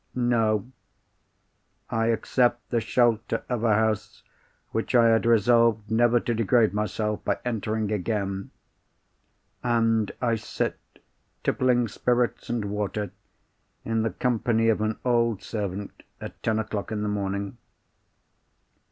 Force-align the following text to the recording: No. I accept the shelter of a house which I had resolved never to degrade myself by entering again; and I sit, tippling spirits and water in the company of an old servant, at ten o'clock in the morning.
No. 0.15 0.65
I 1.91 2.07
accept 2.07 2.71
the 2.71 2.81
shelter 2.81 3.43
of 3.47 3.63
a 3.63 3.75
house 3.75 4.23
which 4.71 4.95
I 4.95 5.09
had 5.09 5.27
resolved 5.27 5.91
never 5.91 6.19
to 6.21 6.33
degrade 6.33 6.73
myself 6.73 7.23
by 7.23 7.37
entering 7.45 7.91
again; 7.91 8.49
and 9.63 10.11
I 10.19 10.37
sit, 10.37 10.79
tippling 11.43 11.87
spirits 11.87 12.49
and 12.49 12.65
water 12.65 13.11
in 13.85 14.01
the 14.01 14.09
company 14.09 14.69
of 14.69 14.81
an 14.81 14.97
old 15.05 15.43
servant, 15.43 16.01
at 16.19 16.41
ten 16.41 16.57
o'clock 16.57 16.91
in 16.91 17.03
the 17.03 17.07
morning. 17.07 17.59